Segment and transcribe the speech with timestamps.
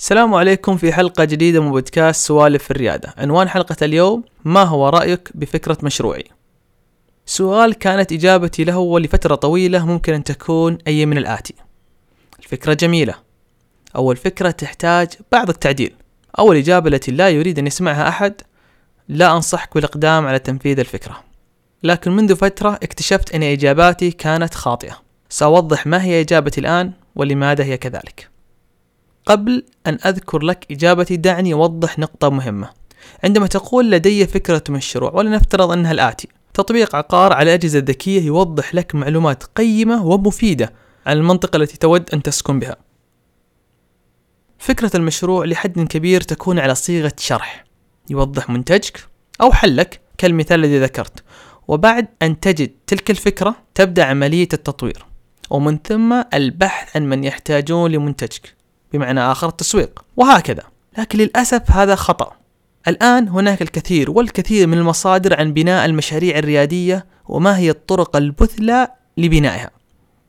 [0.00, 3.14] السلام عليكم في حلقة جديدة من بودكاست سوالف في الريادة.
[3.18, 6.24] عنوان حلقة اليوم ما هو رأيك بفكرة مشروعي؟
[7.26, 11.54] سؤال كانت إجابتي له ولفترة طويلة ممكن أن تكون أي من الآتي.
[12.38, 13.14] الفكرة جميلة.
[13.96, 15.94] أول فكرة تحتاج بعض التعديل.
[16.38, 18.34] أول إجابة التي لا يريد أن يسمعها أحد
[19.08, 21.24] لا أنصحك بالإقدام على تنفيذ الفكرة.
[21.82, 24.96] لكن منذ فترة اكتشفت أن إجاباتي كانت خاطئة.
[25.28, 28.30] سأوضح ما هي إجابتي الآن ولماذا هي كذلك.
[29.26, 32.70] قبل أن أذكر لك إجابتي دعني أوضح نقطة مهمة.
[33.24, 38.94] عندما تقول لدي فكرة مشروع ولنفترض أنها الآتي تطبيق عقار على أجهزة ذكية يوضح لك
[38.94, 40.72] معلومات قيمة ومفيدة
[41.06, 42.76] عن المنطقة التي تود أن تسكن بها.
[44.58, 47.64] فكرة المشروع لحد كبير تكون على صيغة شرح.
[48.10, 49.04] يوضح منتجك
[49.40, 51.24] أو حلك كالمثال الذي ذكرت.
[51.68, 55.06] وبعد أن تجد تلك الفكرة تبدأ عملية التطوير.
[55.50, 58.59] ومن ثم البحث عن من يحتاجون لمنتجك.
[58.92, 60.62] بمعنى آخر التسويق وهكذا.
[60.98, 62.32] لكن للأسف هذا خطأ.
[62.88, 69.70] الآن هناك الكثير والكثير من المصادر عن بناء المشاريع الريادية وما هي الطرق المثلى لبنائها.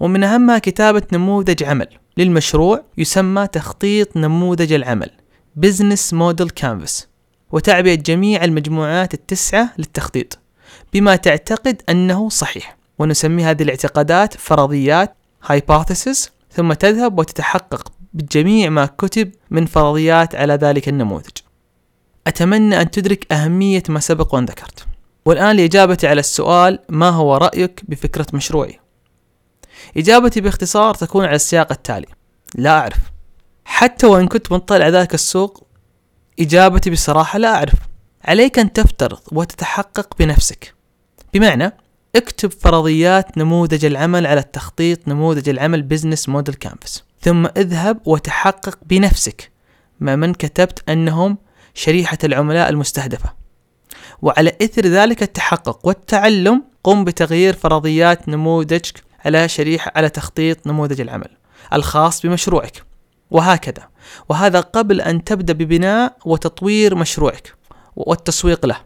[0.00, 5.10] ومن أهمها كتابة نموذج عمل للمشروع يسمى تخطيط نموذج العمل
[5.66, 7.04] Business Model Canvas
[7.52, 10.38] وتعبئة جميع المجموعات التسعة للتخطيط
[10.92, 12.76] بما تعتقد أنه صحيح.
[12.98, 15.16] ونسمي هذه الاعتقادات فرضيات
[15.52, 17.92] hypothesis ثم تذهب وتتحقق.
[18.14, 21.36] بجميع ما كتب من فرضيات على ذلك النموذج.
[22.26, 24.86] أتمنى أن تدرك أهمية ما سبق وأن ذكرت
[25.24, 28.80] والآن لإجابتي على السؤال ما هو رأيك بفكرة مشروعي؟
[29.96, 32.06] إجابتي باختصار تكون على السياق التالي.
[32.54, 32.98] لا أعرف.
[33.64, 35.66] حتى وإن كنت مطلع ذلك السوق
[36.40, 37.78] إجابتي بصراحة لا أعرف.
[38.24, 40.74] عليك أن تفترض وتتحقق بنفسك.
[41.34, 41.72] بمعنى
[42.16, 49.52] اكتب فرضيات نموذج العمل على التخطيط نموذج العمل business model canvas ثم اذهب وتحقق بنفسك.
[50.00, 51.38] مع من كتبت أنهم
[51.74, 53.32] شريحة العملاء المستهدفة.
[54.22, 61.28] وعلى إثر ذلك التحقق والتعلم قم بتغيير فرضيات نموذجك على شريحة على تخطيط نموذج العمل
[61.72, 62.82] الخاص بمشروعك.
[63.30, 63.88] وهكذا.
[64.28, 67.54] وهذا قبل أن تبدأ ببناء وتطوير مشروعك
[67.96, 68.76] والتسويق له.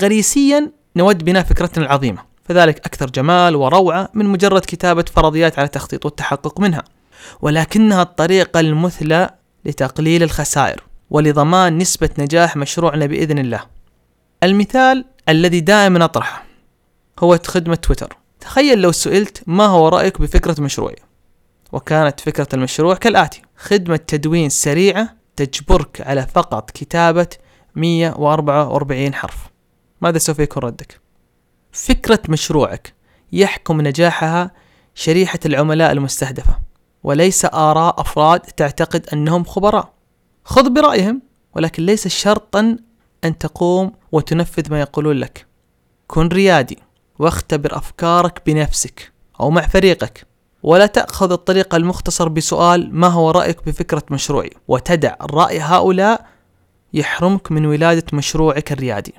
[0.00, 2.22] غريسيا نود بناء فكرتنا العظيمة.
[2.44, 6.84] فذلك أكثر جمال وروعة من مجرد كتابة فرضيات على التخطيط والتحقق منها.
[7.40, 9.30] ولكنها الطريقة المثلى
[9.64, 13.60] لتقليل الخسائر ولضمان نسبة نجاح مشروعنا بإذن الله.
[14.42, 16.44] المثال الذي دائما أطرحه
[17.18, 18.16] هو خدمة تويتر.
[18.40, 20.96] تخيل لو سئلت ما هو رأيك بفكرة مشروعي؟
[21.72, 27.26] وكانت فكرة المشروع كالآتي خدمة تدوين سريعة تجبرك على فقط كتابة
[27.74, 29.36] 144 حرف.
[30.00, 31.00] ماذا سوف يكون ردك؟
[31.72, 32.94] فكرة مشروعك
[33.32, 34.50] يحكم نجاحها
[34.94, 36.63] شريحة العملاء المستهدفة.
[37.04, 39.92] وليس آراء أفراد تعتقد أنهم خبراء.
[40.44, 41.22] خذ برأيهم
[41.56, 42.78] ولكن ليس شرطا
[43.24, 45.46] أن تقوم وتنفذ ما يقولون لك.
[46.06, 46.78] كن ريادي
[47.18, 50.26] واختبر أفكارك بنفسك أو مع فريقك
[50.62, 56.26] ولا تأخذ الطريق المختصر بسؤال ما هو رأيك بفكرة مشروعي وتدع رأي هؤلاء
[56.92, 59.14] يحرمك من ولادة مشروعك الريادي.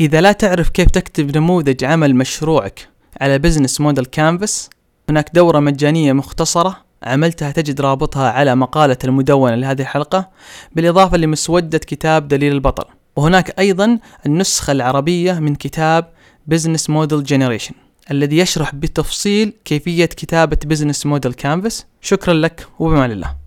[0.00, 2.88] إذا لا تعرف كيف تكتب نموذج عمل مشروعك
[3.20, 4.70] على business model canvas
[5.08, 10.28] هناك دورة مجانية مختصرة عملتها تجد رابطها على مقالة المدونة لهذه الحلقة
[10.72, 12.84] بالإضافة لمسودة كتاب دليل البطل.
[13.16, 16.08] وهناك أيضا النسخة العربية من كتاب
[16.46, 17.74] Business Model Generation
[18.10, 23.39] الذي يشرح بتفصيل كيفية كتابة business model canvas شكرا لك وبما الله